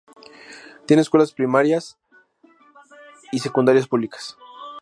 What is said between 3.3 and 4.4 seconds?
y secundarias públicas.